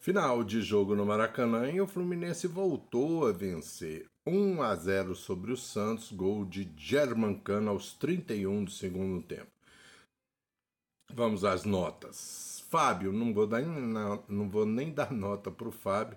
Final 0.00 0.42
de 0.42 0.62
jogo 0.62 0.96
no 0.96 1.04
Maracanã 1.04 1.70
e 1.70 1.78
o 1.78 1.86
Fluminense 1.86 2.46
voltou 2.46 3.26
a 3.26 3.32
vencer 3.32 4.06
1 4.26 4.62
a 4.62 4.74
0 4.74 5.14
sobre 5.14 5.52
o 5.52 5.58
Santos, 5.58 6.10
gol 6.10 6.46
de 6.46 6.66
Germancano 6.74 7.68
aos 7.68 7.92
31 7.92 8.64
do 8.64 8.70
segundo 8.70 9.22
tempo. 9.22 9.50
Vamos 11.12 11.44
às 11.44 11.66
notas. 11.66 12.64
Fábio, 12.70 13.12
não 13.12 13.34
vou, 13.34 13.46
dar, 13.46 13.60
não 14.26 14.48
vou 14.48 14.64
nem 14.64 14.88
dar 14.94 15.12
nota 15.12 15.50
para 15.50 15.68
o 15.68 15.72
Fábio. 15.72 16.16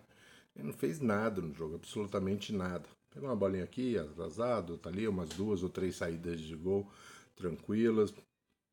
Ele 0.56 0.68
não 0.68 0.74
fez 0.74 1.02
nada 1.02 1.42
no 1.42 1.54
jogo, 1.54 1.76
absolutamente 1.76 2.54
nada. 2.54 2.88
Pegou 3.14 3.28
uma 3.28 3.36
bolinha 3.36 3.66
aqui, 3.66 3.98
atrasado, 3.98 4.78
tá 4.78 4.90
ali, 4.90 5.06
umas 5.10 5.28
duas 5.28 5.62
ou 5.62 5.68
três 5.68 5.98
saídas 5.98 6.40
de 6.40 6.56
gol 6.56 6.90
tranquilas. 7.36 8.14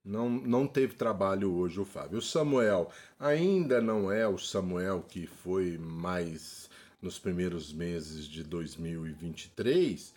Não, 0.05 0.31
não 0.31 0.67
teve 0.67 0.95
trabalho 0.95 1.53
hoje 1.55 1.79
o 1.79 1.85
Fábio. 1.85 2.19
O 2.19 2.23
Samuel 2.23 2.91
ainda 3.19 3.81
não 3.81 4.11
é 4.11 4.27
o 4.27 4.39
Samuel 4.39 5.03
que 5.03 5.27
foi 5.27 5.77
mais 5.77 6.71
nos 7.03 7.19
primeiros 7.19 7.73
meses 7.73 8.27
de 8.27 8.43
2023. 8.43 10.15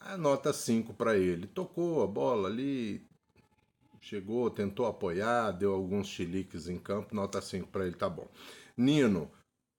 A 0.00 0.16
nota 0.16 0.52
5 0.52 0.92
para 0.94 1.16
ele. 1.16 1.46
Tocou 1.46 2.02
a 2.02 2.06
bola 2.06 2.48
ali, 2.48 3.06
chegou, 4.00 4.50
tentou 4.50 4.86
apoiar, 4.86 5.52
deu 5.52 5.72
alguns 5.72 6.08
chiliques 6.08 6.68
em 6.68 6.78
campo, 6.78 7.14
nota 7.14 7.40
5 7.40 7.68
para 7.68 7.86
ele, 7.86 7.94
tá 7.94 8.08
bom. 8.08 8.28
Nino, 8.76 9.30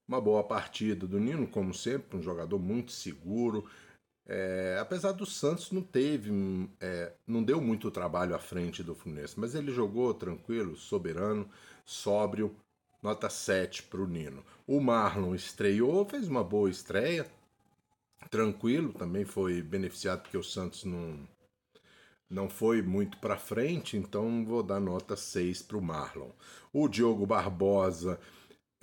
uma 0.07 0.21
boa 0.21 0.43
partida 0.43 1.05
do 1.05 1.19
Nino, 1.19 1.47
como 1.47 1.73
sempre, 1.73 2.17
um 2.17 2.21
jogador 2.21 2.59
muito 2.59 2.91
seguro. 2.93 3.65
É, 4.25 4.77
apesar 4.79 5.11
do 5.11 5.25
Santos 5.25 5.71
não 5.71 5.81
teve, 5.81 6.31
é, 6.79 7.11
não 7.27 7.43
deu 7.43 7.59
muito 7.59 7.91
trabalho 7.91 8.33
à 8.33 8.39
frente 8.39 8.81
do 8.81 8.95
Fluminense, 8.95 9.37
mas 9.37 9.53
ele 9.53 9.71
jogou 9.71 10.13
tranquilo, 10.13 10.77
soberano, 10.77 11.49
sóbrio, 11.85 12.55
nota 13.01 13.29
7 13.29 13.83
para 13.83 14.01
o 14.01 14.07
Nino. 14.07 14.43
O 14.65 14.79
Marlon 14.79 15.35
estreou, 15.35 16.05
fez 16.05 16.27
uma 16.29 16.43
boa 16.43 16.69
estreia, 16.69 17.29
tranquilo, 18.29 18.93
também 18.93 19.25
foi 19.25 19.61
beneficiado 19.61 20.21
porque 20.21 20.37
o 20.37 20.43
Santos 20.43 20.85
não, 20.85 21.27
não 22.29 22.49
foi 22.49 22.81
muito 22.81 23.17
para 23.17 23.37
frente, 23.37 23.97
então 23.97 24.45
vou 24.45 24.63
dar 24.63 24.79
nota 24.79 25.17
6 25.17 25.63
para 25.63 25.77
o 25.77 25.81
Marlon. 25.81 26.31
O 26.71 26.87
Diogo 26.87 27.25
Barbosa, 27.25 28.17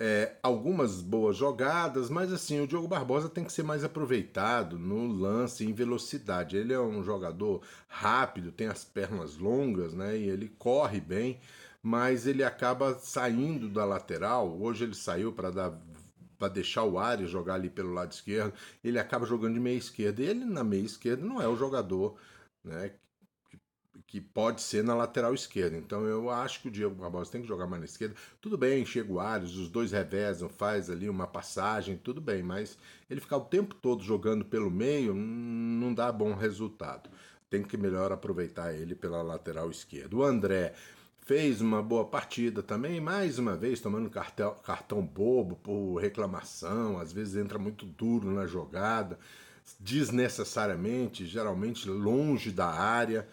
é, 0.03 0.35
algumas 0.41 0.99
boas 0.99 1.37
jogadas, 1.37 2.09
mas 2.09 2.33
assim, 2.33 2.59
o 2.59 2.65
Diogo 2.65 2.87
Barbosa 2.87 3.29
tem 3.29 3.43
que 3.43 3.53
ser 3.53 3.61
mais 3.61 3.83
aproveitado 3.83 4.79
no 4.79 5.05
lance 5.05 5.63
em 5.63 5.71
velocidade. 5.73 6.57
Ele 6.57 6.73
é 6.73 6.79
um 6.79 7.03
jogador 7.03 7.61
rápido, 7.87 8.51
tem 8.51 8.65
as 8.65 8.83
pernas 8.83 9.37
longas, 9.37 9.93
né? 9.93 10.17
E 10.17 10.27
ele 10.27 10.49
corre 10.57 10.99
bem, 10.99 11.39
mas 11.83 12.25
ele 12.25 12.43
acaba 12.43 12.97
saindo 12.97 13.69
da 13.69 13.85
lateral. 13.85 14.59
Hoje 14.59 14.85
ele 14.85 14.95
saiu 14.95 15.31
para 15.33 15.51
dar 15.51 15.79
para 16.39 16.47
deixar 16.47 16.83
o 16.83 16.97
Ares 16.97 17.29
jogar 17.29 17.53
ali 17.53 17.69
pelo 17.69 17.93
lado 17.93 18.11
esquerdo, 18.11 18.51
ele 18.83 18.97
acaba 18.97 19.27
jogando 19.27 19.53
de 19.53 19.59
meia 19.59 19.77
esquerda. 19.77 20.23
Ele 20.23 20.43
na 20.43 20.63
meia 20.63 20.81
esquerda 20.81 21.23
não 21.23 21.39
é 21.39 21.47
o 21.47 21.55
jogador 21.55 22.17
né, 22.63 22.91
que 24.07 24.19
pode 24.19 24.61
ser 24.61 24.83
na 24.83 24.95
lateral 24.95 25.33
esquerda. 25.33 25.77
Então 25.77 26.05
eu 26.05 26.29
acho 26.29 26.61
que 26.61 26.67
o 26.67 26.71
Diego 26.71 26.95
Barbosa 26.95 27.31
tem 27.31 27.41
que 27.41 27.47
jogar 27.47 27.67
mais 27.67 27.81
na 27.81 27.85
esquerda. 27.85 28.15
Tudo 28.41 28.57
bem, 28.57 28.85
chega 28.85 29.11
o 29.11 29.19
Ares, 29.19 29.55
os 29.55 29.69
dois 29.69 29.91
revezam, 29.91 30.49
faz 30.49 30.89
ali 30.89 31.09
uma 31.09 31.27
passagem, 31.27 31.97
tudo 31.97 32.19
bem, 32.19 32.43
mas 32.43 32.77
ele 33.09 33.21
ficar 33.21 33.37
o 33.37 33.45
tempo 33.45 33.75
todo 33.75 34.03
jogando 34.03 34.45
pelo 34.45 34.71
meio 34.71 35.13
não 35.13 35.93
dá 35.93 36.11
bom 36.11 36.33
resultado. 36.33 37.09
Tem 37.49 37.63
que 37.63 37.77
melhor 37.77 38.11
aproveitar 38.11 38.73
ele 38.73 38.95
pela 38.95 39.21
lateral 39.21 39.69
esquerda. 39.69 40.15
O 40.15 40.23
André 40.23 40.73
fez 41.25 41.61
uma 41.61 41.81
boa 41.81 42.05
partida 42.05 42.63
também, 42.63 42.99
mais 42.99 43.37
uma 43.37 43.55
vez 43.55 43.79
tomando 43.79 44.09
cartão, 44.09 44.55
cartão 44.63 45.01
bobo 45.01 45.55
por 45.57 45.97
reclamação, 45.97 46.97
às 46.97 47.13
vezes 47.13 47.35
entra 47.35 47.59
muito 47.59 47.85
duro 47.85 48.31
na 48.31 48.45
jogada, 48.47 49.19
desnecessariamente, 49.79 51.25
geralmente 51.25 51.87
longe 51.87 52.51
da 52.51 52.67
área 52.67 53.27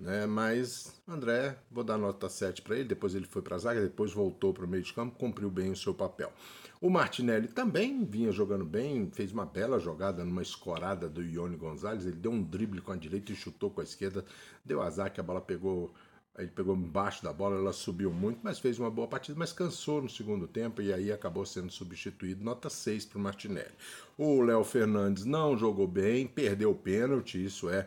né? 0.00 0.26
Mas 0.26 1.00
André, 1.06 1.56
vou 1.70 1.84
dar 1.84 1.98
nota 1.98 2.28
7 2.28 2.62
para 2.62 2.76
ele, 2.76 2.88
depois 2.88 3.14
ele 3.14 3.26
foi 3.26 3.42
para 3.42 3.56
a 3.56 3.58
zaga, 3.58 3.82
depois 3.82 4.12
voltou 4.12 4.52
para 4.52 4.64
o 4.64 4.68
meio 4.68 4.82
de 4.82 4.92
campo, 4.92 5.18
cumpriu 5.18 5.50
bem 5.50 5.70
o 5.70 5.76
seu 5.76 5.94
papel. 5.94 6.32
O 6.80 6.88
Martinelli 6.88 7.48
também 7.48 8.04
vinha 8.04 8.32
jogando 8.32 8.64
bem, 8.64 9.10
fez 9.12 9.32
uma 9.32 9.44
bela 9.44 9.78
jogada 9.78 10.24
numa 10.24 10.40
escorada 10.42 11.08
do 11.08 11.22
Ione 11.22 11.56
Gonzalez, 11.56 12.06
ele 12.06 12.16
deu 12.16 12.32
um 12.32 12.42
drible 12.42 12.80
com 12.80 12.92
a 12.92 12.96
direita 12.96 13.30
e 13.30 13.36
chutou 13.36 13.70
com 13.70 13.82
a 13.82 13.84
esquerda, 13.84 14.24
deu 14.64 14.80
azar 14.80 15.12
que 15.12 15.20
a 15.20 15.22
bola 15.22 15.40
pegou 15.40 15.92
ele 16.38 16.50
pegou 16.50 16.74
embaixo 16.74 17.22
da 17.22 17.32
bola, 17.32 17.56
ela 17.56 17.72
subiu 17.72 18.10
muito, 18.10 18.40
mas 18.42 18.58
fez 18.58 18.78
uma 18.78 18.90
boa 18.90 19.06
partida, 19.06 19.38
mas 19.38 19.52
cansou 19.52 20.00
no 20.00 20.08
segundo 20.08 20.46
tempo 20.46 20.80
e 20.80 20.92
aí 20.92 21.12
acabou 21.12 21.44
sendo 21.44 21.70
substituído. 21.70 22.42
Nota 22.42 22.70
6 22.70 23.04
para 23.04 23.18
o 23.18 23.20
Martinelli. 23.20 23.74
O 24.16 24.40
Léo 24.40 24.64
Fernandes 24.64 25.24
não 25.24 25.56
jogou 25.56 25.86
bem, 25.86 26.26
perdeu 26.26 26.70
o 26.70 26.74
pênalti, 26.74 27.44
isso 27.44 27.68
é 27.68 27.86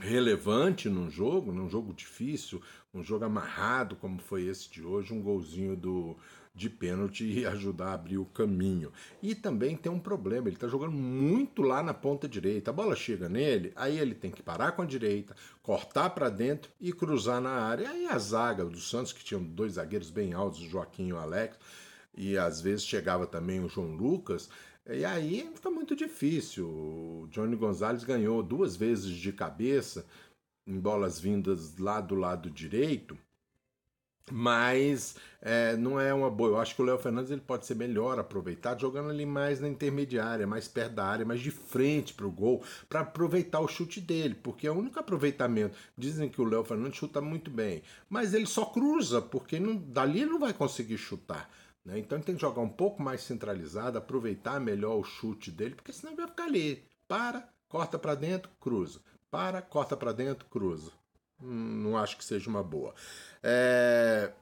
relevante 0.00 0.88
num 0.88 1.10
jogo, 1.10 1.52
num 1.52 1.68
jogo 1.68 1.92
difícil, 1.92 2.62
um 2.92 3.02
jogo 3.02 3.24
amarrado 3.24 3.96
como 3.96 4.20
foi 4.20 4.44
esse 4.44 4.70
de 4.70 4.82
hoje, 4.82 5.12
um 5.12 5.22
golzinho 5.22 5.76
do 5.76 6.16
de 6.56 6.70
pênalti 6.70 7.22
e 7.22 7.44
ajudar 7.44 7.88
a 7.88 7.92
abrir 7.92 8.16
o 8.16 8.24
caminho. 8.24 8.90
E 9.22 9.34
também 9.34 9.76
tem 9.76 9.92
um 9.92 10.00
problema, 10.00 10.48
ele 10.48 10.56
está 10.56 10.66
jogando 10.66 10.92
muito 10.92 11.60
lá 11.60 11.82
na 11.82 11.92
ponta 11.92 12.26
direita. 12.26 12.70
A 12.70 12.74
bola 12.74 12.96
chega 12.96 13.28
nele, 13.28 13.72
aí 13.76 13.98
ele 13.98 14.14
tem 14.14 14.30
que 14.30 14.42
parar 14.42 14.72
com 14.72 14.80
a 14.80 14.86
direita, 14.86 15.36
cortar 15.62 16.10
para 16.10 16.30
dentro 16.30 16.70
e 16.80 16.94
cruzar 16.94 17.42
na 17.42 17.50
área. 17.50 17.90
Aí 17.90 18.06
a 18.06 18.18
zaga 18.18 18.64
do 18.64 18.80
Santos, 18.80 19.12
que 19.12 19.22
tinham 19.22 19.44
dois 19.44 19.74
zagueiros 19.74 20.08
bem 20.08 20.32
altos, 20.32 20.62
o 20.62 20.68
Joaquim 20.68 21.08
e 21.08 21.12
o 21.12 21.18
Alex, 21.18 21.58
e 22.16 22.38
às 22.38 22.62
vezes 22.62 22.86
chegava 22.86 23.26
também 23.26 23.62
o 23.62 23.68
João 23.68 23.94
Lucas, 23.94 24.48
e 24.88 25.04
aí 25.04 25.50
fica 25.54 25.70
muito 25.70 25.96
difícil. 25.96 26.66
O 26.66 27.28
Johnny 27.30 27.56
Gonzalez 27.56 28.04
ganhou 28.04 28.42
duas 28.42 28.76
vezes 28.76 29.10
de 29.10 29.32
cabeça 29.32 30.06
em 30.66 30.78
bolas 30.78 31.20
vindas 31.20 31.76
lá 31.78 32.00
do 32.00 32.14
lado 32.14 32.50
direito, 32.50 33.16
mas 34.30 35.16
é, 35.40 35.76
não 35.76 36.00
é 36.00 36.12
uma 36.12 36.30
boa. 36.30 36.50
Eu 36.50 36.60
acho 36.60 36.74
que 36.74 36.82
o 36.82 36.84
Léo 36.84 36.98
Fernandes 36.98 37.30
ele 37.30 37.40
pode 37.40 37.66
ser 37.66 37.76
melhor 37.76 38.18
aproveitado 38.18 38.80
jogando 38.80 39.10
ali 39.10 39.24
mais 39.24 39.60
na 39.60 39.68
intermediária, 39.68 40.46
mais 40.46 40.66
perto 40.66 40.94
da 40.94 41.04
área, 41.04 41.24
mais 41.24 41.40
de 41.40 41.50
frente 41.50 42.12
para 42.12 42.26
o 42.26 42.30
gol, 42.30 42.62
para 42.88 43.00
aproveitar 43.00 43.60
o 43.60 43.68
chute 43.68 44.00
dele, 44.00 44.34
porque 44.34 44.66
é 44.66 44.70
o 44.70 44.78
único 44.78 44.98
aproveitamento. 44.98 45.76
Dizem 45.96 46.28
que 46.28 46.40
o 46.40 46.44
Léo 46.44 46.64
Fernandes 46.64 46.98
chuta 46.98 47.20
muito 47.20 47.50
bem, 47.50 47.82
mas 48.08 48.34
ele 48.34 48.46
só 48.46 48.64
cruza, 48.66 49.22
porque 49.22 49.60
não, 49.60 49.76
dali 49.76 50.20
ele 50.22 50.30
não 50.30 50.40
vai 50.40 50.52
conseguir 50.52 50.98
chutar. 50.98 51.48
Né? 51.86 52.00
Então 52.00 52.18
ele 52.18 52.24
tem 52.24 52.34
que 52.34 52.40
jogar 52.40 52.60
um 52.60 52.68
pouco 52.68 53.00
mais 53.00 53.22
centralizado, 53.22 53.96
aproveitar 53.96 54.60
melhor 54.60 54.96
o 54.96 55.04
chute 55.04 55.52
dele, 55.52 55.76
porque 55.76 55.92
senão 55.92 56.12
ele 56.12 56.20
vai 56.20 56.28
ficar 56.28 56.44
ali. 56.44 56.84
Para, 57.06 57.48
corta 57.68 57.96
para 57.96 58.16
dentro, 58.16 58.50
cruza. 58.60 59.00
Para, 59.30 59.62
corta 59.62 59.96
para 59.96 60.12
dentro, 60.12 60.46
cruza. 60.46 60.90
Hum, 61.40 61.82
não 61.84 61.96
acho 61.96 62.16
que 62.18 62.24
seja 62.24 62.50
uma 62.50 62.62
boa. 62.62 62.92
É... 63.42 64.32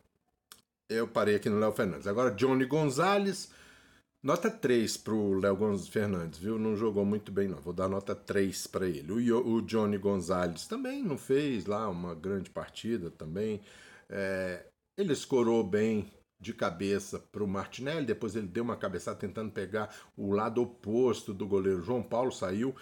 Eu 0.88 1.06
parei 1.06 1.34
aqui 1.34 1.50
no 1.50 1.58
Léo 1.58 1.72
Fernandes. 1.72 2.06
Agora, 2.06 2.30
Johnny 2.30 2.64
Gonzalez. 2.64 3.50
Nota 4.22 4.50
3 4.50 4.96
pro 4.96 5.38
Léo 5.38 5.78
Fernandes, 5.80 6.38
viu? 6.38 6.58
Não 6.58 6.74
jogou 6.74 7.04
muito 7.04 7.30
bem, 7.30 7.46
não. 7.46 7.58
Vou 7.58 7.74
dar 7.74 7.88
nota 7.88 8.14
3 8.14 8.66
para 8.68 8.86
ele. 8.86 9.12
O, 9.12 9.56
o, 9.56 9.60
Johnny 9.60 9.98
Gonzalez 9.98 10.66
também 10.66 11.02
não 11.02 11.18
fez 11.18 11.66
lá 11.66 11.86
uma 11.90 12.14
grande 12.14 12.48
partida 12.48 13.10
também. 13.10 13.60
É... 14.08 14.64
Ele 14.96 15.12
escorou 15.12 15.62
bem 15.62 16.10
de 16.44 16.52
cabeça 16.52 17.18
para 17.18 17.42
o 17.42 17.48
Martinelli, 17.48 18.04
depois 18.04 18.36
ele 18.36 18.46
deu 18.46 18.62
uma 18.62 18.76
cabeçada 18.76 19.18
tentando 19.18 19.50
pegar 19.50 19.94
o 20.14 20.30
lado 20.30 20.60
oposto 20.60 21.32
do 21.32 21.46
goleiro 21.46 21.80
João 21.80 22.02
Paulo, 22.02 22.30
saiu, 22.30 22.74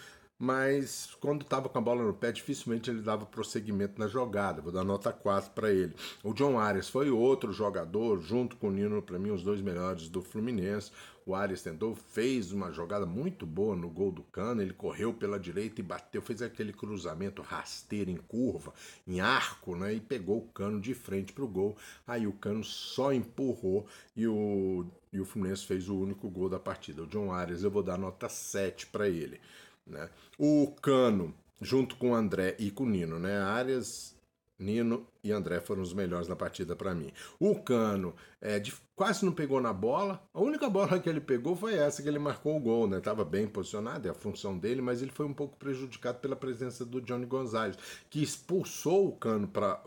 mas 0.43 1.17
quando 1.21 1.43
estava 1.43 1.69
com 1.69 1.79
a 1.79 1.81
bola 1.81 2.03
no 2.03 2.13
pé, 2.13 2.33
dificilmente 2.33 2.91
ele 2.91 3.01
dava 3.01 3.25
prosseguimento 3.25 3.97
na 3.97 4.09
jogada. 4.09 4.61
Vou 4.61 4.73
dar 4.73 4.83
nota 4.83 5.13
4 5.13 5.53
para 5.53 5.71
ele. 5.71 5.95
O 6.21 6.35
John 6.35 6.59
Arias 6.59 6.89
foi 6.89 7.09
outro 7.11 7.53
jogador, 7.53 8.21
junto 8.21 8.57
com 8.57 8.67
o 8.67 8.71
Nino, 8.73 9.01
para 9.01 9.21
mim, 9.21 9.31
os 9.31 9.45
dois 9.45 9.61
melhores 9.61 10.09
do 10.09 10.21
Fluminense. 10.21 10.91
O 11.25 11.37
Arias 11.37 11.63
tentou, 11.63 11.95
fez 11.95 12.51
uma 12.51 12.73
jogada 12.73 13.07
muito 13.07 13.47
boa 13.47 13.77
no 13.77 13.89
gol 13.89 14.11
do 14.11 14.25
Cano. 14.25 14.61
Ele 14.61 14.73
correu 14.73 15.15
pela 15.15 15.39
direita 15.39 15.81
e 15.81 15.85
bateu, 15.85 16.21
fez 16.21 16.43
aquele 16.43 16.73
cruzamento 16.73 17.41
rasteiro 17.41 18.11
em 18.11 18.17
curva, 18.17 18.75
em 19.07 19.21
arco, 19.21 19.77
né? 19.77 19.95
E 19.95 20.01
pegou 20.01 20.39
o 20.39 20.49
Cano 20.49 20.81
de 20.81 20.93
frente 20.93 21.33
para 21.33 21.45
o 21.45 21.49
gol. 21.49 21.77
Aí 22.05 22.27
o 22.27 22.33
Cano 22.33 22.65
só 22.65 23.13
empurrou 23.13 23.87
e 24.17 24.27
o, 24.27 24.85
e 25.13 25.21
o 25.21 25.25
Fluminense 25.25 25.65
fez 25.65 25.89
o 25.89 25.97
único 25.97 26.29
gol 26.29 26.49
da 26.49 26.59
partida. 26.59 27.05
O 27.05 27.07
John 27.07 27.31
Arias, 27.31 27.63
eu 27.63 27.71
vou 27.71 27.85
dar 27.85 27.97
nota 27.97 28.29
7 28.29 28.89
para 28.89 29.09
ele. 29.09 29.39
Né? 29.87 30.09
O 30.39 30.73
Cano, 30.81 31.35
junto 31.61 31.97
com 31.97 32.11
o 32.11 32.15
André 32.15 32.57
e 32.59 32.71
com 32.71 32.85
o 32.85 32.89
Nino, 32.89 33.19
né? 33.19 33.39
Arias, 33.39 34.17
Nino 34.59 35.07
e 35.23 35.33
André 35.33 35.61
foram 35.61 35.83
os 35.83 35.93
melhores 35.93 36.29
na 36.29 36.37
partida 36.37 36.77
para 36.77 36.95
mim. 36.95 37.13
O 37.39 37.61
Cano 37.61 38.15
é, 38.41 38.59
de, 38.59 38.73
quase 38.95 39.25
não 39.25 39.33
pegou 39.33 39.61
na 39.61 39.73
bola. 39.73 40.23
A 40.33 40.41
única 40.41 40.71
bola 40.71 40.99
que 41.01 41.09
ele 41.09 41.21
pegou 41.21 41.57
foi 41.57 41.75
essa 41.75 42.03
que 42.03 42.09
ele 42.09 42.19
marcou 42.19 42.57
o 42.57 42.61
gol, 42.61 42.87
né? 42.87 43.01
Tava 43.01 43.25
bem 43.25 43.47
posicionado, 43.47 44.07
é 44.07 44.11
a 44.11 44.15
função 44.15 44.57
dele, 44.57 44.81
mas 44.81 45.03
ele 45.03 45.11
foi 45.11 45.27
um 45.27 45.35
pouco 45.35 45.57
prejudicado 45.57 46.21
pela 46.21 46.37
presença 46.37 46.85
do 46.85 47.01
Johnny 47.01 47.27
Gonzalez, 47.27 47.77
que 48.09 48.23
expulsou 48.23 49.09
o 49.09 49.17
Cano 49.17 49.49
para 49.49 49.83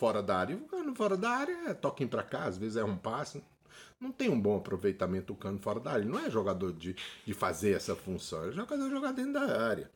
fora 0.00 0.22
da 0.22 0.38
área. 0.38 0.54
E 0.54 0.56
o 0.56 0.66
Cano 0.66 0.94
fora 0.94 1.16
da 1.16 1.30
área 1.30 1.70
é 1.70 1.74
toquem 1.74 2.06
para 2.06 2.22
cá, 2.22 2.44
às 2.44 2.56
vezes 2.56 2.76
é 2.76 2.84
um 2.84 2.96
passe, 2.96 3.42
não 4.00 4.12
tem 4.12 4.28
um 4.28 4.40
bom 4.40 4.56
aproveitamento 4.56 5.28
do 5.28 5.36
cano 5.36 5.58
fora 5.58 5.80
da 5.80 5.92
área. 5.92 6.02
Ele 6.02 6.12
não 6.12 6.18
é 6.18 6.30
jogador 6.30 6.72
de, 6.72 6.94
de 7.26 7.34
fazer 7.34 7.72
essa 7.72 7.94
função, 7.96 8.44
é 8.44 8.52
jogador 8.52 8.84
de 8.84 8.90
jogar 8.90 9.12
dentro 9.12 9.34
da 9.34 9.62
área. 9.62 9.90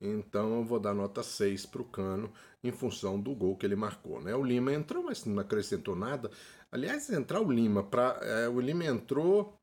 Então 0.00 0.56
eu 0.56 0.64
vou 0.64 0.80
dar 0.80 0.94
nota 0.94 1.22
6 1.22 1.66
para 1.66 1.82
o 1.82 1.84
Cano 1.84 2.32
em 2.64 2.72
função 2.72 3.20
do 3.20 3.34
gol 3.34 3.56
que 3.56 3.66
ele 3.66 3.76
marcou. 3.76 4.20
Né? 4.20 4.34
O 4.34 4.42
Lima 4.42 4.72
entrou, 4.72 5.04
mas 5.04 5.24
não 5.26 5.38
acrescentou 5.38 5.94
nada. 5.94 6.30
Aliás, 6.72 7.10
entrar 7.10 7.40
o 7.40 7.52
Lima, 7.52 7.82
pra, 7.82 8.18
é, 8.22 8.48
o 8.48 8.60
Lima 8.60 8.84
entrou 8.84 9.60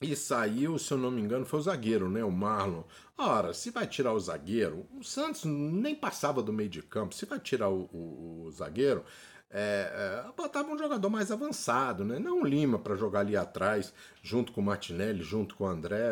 e 0.00 0.14
saiu, 0.14 0.78
se 0.78 0.92
eu 0.92 0.98
não 0.98 1.10
me 1.10 1.22
engano, 1.22 1.46
foi 1.46 1.60
o 1.60 1.62
zagueiro, 1.62 2.10
né? 2.10 2.22
O 2.22 2.30
Marlon. 2.30 2.82
Ora, 3.16 3.54
se 3.54 3.70
vai 3.70 3.86
tirar 3.86 4.12
o 4.12 4.20
zagueiro, 4.20 4.86
o 4.92 5.02
Santos 5.02 5.44
nem 5.44 5.94
passava 5.94 6.42
do 6.42 6.52
meio 6.52 6.68
de 6.68 6.82
campo. 6.82 7.14
Se 7.14 7.24
vai 7.24 7.38
tirar 7.40 7.70
o, 7.70 7.88
o, 7.92 8.44
o 8.44 8.50
zagueiro, 8.50 9.04
é, 9.50 10.24
é, 10.26 10.32
botava 10.36 10.70
um 10.70 10.78
jogador 10.78 11.08
mais 11.08 11.30
avançado, 11.30 12.04
né? 12.04 12.18
Não 12.18 12.42
o 12.42 12.46
Lima 12.46 12.78
para 12.78 12.96
jogar 12.96 13.20
ali 13.20 13.36
atrás, 13.36 13.92
junto 14.22 14.52
com 14.52 14.60
o 14.60 14.64
Martinelli, 14.64 15.22
junto 15.22 15.54
com 15.56 15.64
o 15.64 15.68
André. 15.68 16.10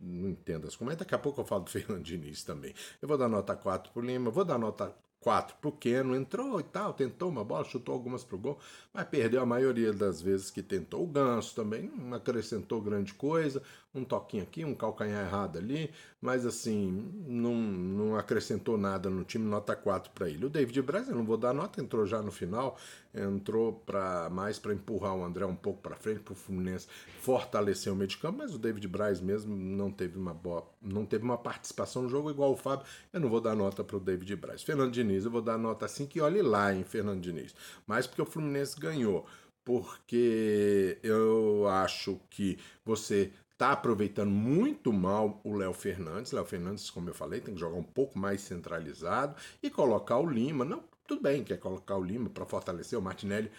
Não 0.00 0.28
entendo 0.30 0.66
as 0.66 0.74
comentários. 0.74 1.06
Daqui 1.06 1.14
a 1.14 1.18
pouco 1.18 1.40
eu 1.40 1.44
falo 1.44 1.64
do 1.64 1.70
Fernando 1.70 2.02
Diniz 2.02 2.42
também. 2.42 2.74
Eu 3.00 3.06
vou 3.06 3.16
dar 3.16 3.28
nota 3.28 3.54
4 3.54 3.92
pro 3.92 4.02
Lima, 4.02 4.30
vou 4.30 4.44
dar 4.44 4.58
nota 4.58 4.94
4 5.22 5.56
pro 5.60 5.72
Keno, 5.72 6.16
entrou 6.16 6.58
e 6.58 6.62
tal, 6.64 6.92
tentou 6.92 7.28
uma 7.28 7.44
bola, 7.44 7.64
chutou 7.64 7.94
algumas 7.94 8.24
pro 8.24 8.36
gol, 8.36 8.58
mas 8.92 9.06
perdeu 9.06 9.40
a 9.40 9.46
maioria 9.46 9.92
das 9.92 10.20
vezes 10.20 10.50
que 10.50 10.62
tentou. 10.62 11.02
O 11.04 11.06
Ganso 11.06 11.54
também 11.54 11.90
não 11.96 12.14
acrescentou 12.14 12.80
grande 12.80 13.14
coisa, 13.14 13.62
um 13.94 14.04
toquinho 14.04 14.42
aqui, 14.42 14.64
um 14.64 14.74
calcanhar 14.74 15.24
errado 15.24 15.58
ali, 15.58 15.90
mas 16.20 16.46
assim, 16.46 17.10
não, 17.26 17.54
não 17.54 18.16
acrescentou 18.16 18.76
nada 18.76 19.08
no 19.10 19.22
time, 19.22 19.44
nota 19.44 19.76
4 19.76 20.10
para 20.12 20.28
ele. 20.28 20.46
O 20.46 20.50
David 20.50 20.80
Braz, 20.82 21.08
eu 21.08 21.14
não 21.14 21.24
vou 21.24 21.36
dar 21.36 21.52
nota, 21.52 21.80
entrou 21.80 22.06
já 22.06 22.22
no 22.22 22.32
final, 22.32 22.78
entrou 23.14 23.72
para 23.72 24.30
mais 24.30 24.58
para 24.58 24.72
empurrar 24.72 25.14
o 25.14 25.24
André 25.24 25.44
um 25.44 25.54
pouco 25.54 25.80
para 25.80 25.94
frente 25.94 26.20
para 26.20 26.32
o 26.32 26.36
Fluminense 26.36 26.88
fortalecer 27.20 27.92
o 27.92 27.96
meio 27.96 28.08
de 28.08 28.16
campo, 28.16 28.38
mas 28.38 28.54
o 28.54 28.58
David 28.58 28.88
Braz 28.88 29.20
mesmo 29.20 29.54
não 29.54 29.90
teve 29.90 30.18
uma 30.18 30.32
boa, 30.32 30.66
não 30.80 31.04
teve 31.04 31.22
uma 31.22 31.36
participação 31.36 32.02
no 32.02 32.08
jogo 32.08 32.30
igual 32.30 32.52
o 32.52 32.56
Fábio. 32.56 32.86
Eu 33.12 33.20
não 33.20 33.28
vou 33.28 33.40
dar 33.40 33.54
nota 33.54 33.84
para 33.84 33.96
o 33.96 34.00
David 34.00 34.34
Braz. 34.36 34.62
Fernando 34.62 34.90
Diniz, 34.90 35.11
eu 35.24 35.30
vou 35.30 35.42
dar 35.42 35.58
nota 35.58 35.86
assim 35.86 36.06
que 36.06 36.20
olhe 36.20 36.42
lá, 36.42 36.74
em 36.74 36.84
Fernando 36.84 37.20
Diniz. 37.20 37.54
Mas 37.86 38.06
porque 38.06 38.22
o 38.22 38.26
Fluminense 38.26 38.78
ganhou, 38.78 39.26
porque 39.64 40.98
eu 41.02 41.66
acho 41.68 42.20
que 42.30 42.58
você 42.84 43.32
está 43.62 43.72
aproveitando 43.72 44.30
muito 44.30 44.92
mal 44.92 45.40
o 45.44 45.54
Léo 45.54 45.72
Fernandes. 45.72 46.32
Léo 46.32 46.44
Fernandes, 46.44 46.90
como 46.90 47.08
eu 47.08 47.14
falei, 47.14 47.40
tem 47.40 47.54
que 47.54 47.60
jogar 47.60 47.76
um 47.76 47.82
pouco 47.82 48.18
mais 48.18 48.40
centralizado 48.40 49.36
e 49.62 49.70
colocar 49.70 50.18
o 50.18 50.28
Lima. 50.28 50.64
Não, 50.64 50.82
tudo 51.06 51.22
bem, 51.22 51.42
quer 51.42 51.58
colocar 51.58 51.96
o 51.96 52.02
Lima 52.02 52.30
para 52.30 52.46
fortalecer. 52.46 52.98
O 52.98 53.02
Martinelli 53.02 53.50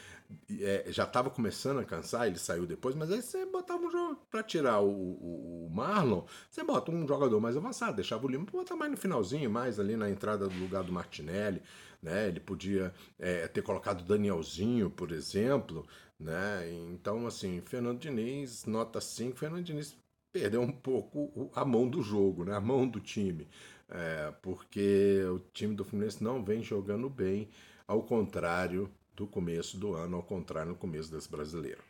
é, 0.62 0.86
já 0.88 1.04
estava 1.04 1.30
começando 1.30 1.80
a 1.80 1.84
cansar, 1.84 2.28
ele 2.28 2.40
saiu 2.40 2.66
depois, 2.66 2.96
mas 2.96 3.12
aí 3.12 3.22
você 3.22 3.46
botava 3.46 3.84
um 3.84 3.92
jogo 3.92 4.20
para 4.32 4.42
tirar 4.42 4.80
o, 4.80 4.90
o, 4.90 5.68
o, 5.68 5.70
Marlon, 5.70 6.24
você 6.50 6.64
bota 6.64 6.92
um 6.92 7.08
jogador 7.08 7.40
mais 7.40 7.58
avançado, 7.58 7.98
deixava 7.98 8.26
o 8.26 8.30
Lima 8.30 8.46
para 8.46 8.60
botar 8.60 8.76
mais 8.76 8.92
no 8.92 8.98
finalzinho, 8.98 9.50
mais 9.50 9.80
ali 9.80 9.96
na 9.96 10.10
entrada 10.10 10.48
do 10.48 10.60
lugar 10.60 10.84
do 10.84 10.92
Martinelli. 10.92 11.62
Né? 12.02 12.28
Ele 12.28 12.40
podia 12.40 12.94
é, 13.20 13.48
ter 13.48 13.62
colocado 13.62 14.02
o 14.02 14.06
Danielzinho, 14.06 14.90
por 14.90 15.12
exemplo. 15.12 15.86
Né? 16.20 16.70
Então, 16.92 17.26
assim, 17.28 17.62
Fernando 17.62 18.00
Diniz, 18.00 18.66
nota 18.66 19.00
5, 19.00 19.38
Fernando 19.38 19.64
Diniz 19.64 19.96
perdeu 20.32 20.62
um 20.62 20.72
pouco 20.72 21.52
a 21.56 21.64
mão 21.64 21.88
do 21.88 22.02
jogo, 22.02 22.44
né? 22.44 22.56
a 22.56 22.60
mão 22.60 22.88
do 22.88 23.00
time 23.00 23.48
é, 23.90 24.34
porque 24.42 25.24
o 25.34 25.40
time 25.54 25.76
do 25.76 25.86
Fluminense 25.86 26.24
não 26.24 26.44
vem 26.44 26.64
jogando 26.64 27.10
bem, 27.10 27.50
ao 27.88 28.04
contrário 28.04 28.90
do 29.16 29.28
começo 29.28 29.78
do 29.78 29.94
ano, 29.94 30.18
ao 30.18 30.24
contrário 30.24 30.72
no 30.72 30.78
começo 30.78 31.12
desse 31.12 31.30
brasileiro. 31.30 31.82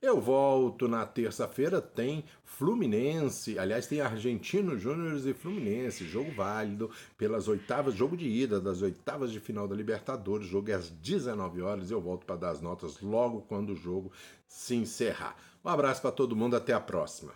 Eu 0.00 0.20
volto 0.20 0.86
na 0.86 1.06
terça-feira, 1.06 1.80
tem 1.80 2.22
Fluminense, 2.44 3.58
aliás, 3.58 3.86
tem 3.86 4.00
Argentino 4.00 4.78
Júnior 4.78 5.26
e 5.26 5.32
Fluminense, 5.32 6.06
jogo 6.06 6.30
válido 6.32 6.90
pelas 7.16 7.48
oitavas, 7.48 7.94
jogo 7.94 8.14
de 8.14 8.28
ida 8.28 8.60
das 8.60 8.82
oitavas 8.82 9.32
de 9.32 9.40
final 9.40 9.66
da 9.66 9.74
Libertadores, 9.74 10.46
jogo 10.46 10.70
é 10.70 10.74
às 10.74 10.90
19 10.90 11.62
horas, 11.62 11.90
eu 11.90 12.00
volto 12.00 12.26
para 12.26 12.36
dar 12.36 12.50
as 12.50 12.60
notas 12.60 13.00
logo 13.00 13.42
quando 13.42 13.70
o 13.70 13.76
jogo 13.76 14.12
se 14.46 14.74
encerrar. 14.74 15.34
Um 15.64 15.70
abraço 15.70 16.02
para 16.02 16.12
todo 16.12 16.36
mundo, 16.36 16.56
até 16.56 16.74
a 16.74 16.80
próxima. 16.80 17.32